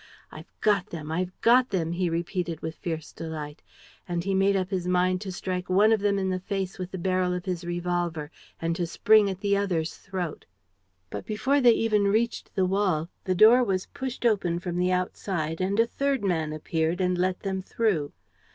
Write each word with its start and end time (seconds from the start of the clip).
"I've 0.31 0.51
got 0.61 0.87
them, 0.87 1.11
I've 1.11 1.29
got 1.41 1.69
them!" 1.69 1.91
he 1.91 2.09
repeated, 2.09 2.61
with 2.63 2.73
fierce 2.73 3.13
delight. 3.13 3.61
And 4.07 4.23
he 4.23 4.33
made 4.33 4.55
up 4.55 4.71
his 4.71 4.87
mind 4.87 5.21
to 5.21 5.31
strike 5.31 5.69
one 5.69 5.91
of 5.93 5.99
them 5.99 6.17
in 6.17 6.31
the 6.31 6.39
face 6.39 6.79
with 6.79 6.89
the 6.89 6.97
barrel 6.97 7.35
of 7.35 7.45
his 7.45 7.63
revolver 7.63 8.31
and 8.59 8.75
to 8.77 8.87
spring 8.87 9.29
at 9.29 9.41
the 9.41 9.55
other's 9.55 9.95
throat. 9.95 10.47
But, 11.11 11.27
before 11.27 11.61
they 11.61 11.73
even 11.73 12.05
reached 12.05 12.55
the 12.55 12.65
wall, 12.65 13.09
the 13.25 13.35
door 13.35 13.63
was 13.63 13.85
pushed 13.93 14.25
open 14.25 14.57
from 14.57 14.77
the 14.77 14.91
outside 14.91 15.61
and 15.61 15.79
a 15.79 15.85
third 15.85 16.23
man 16.25 16.51
appeared 16.51 16.99
and 16.99 17.15
let 17.15 17.41
them 17.41 17.61
through. 17.61 18.11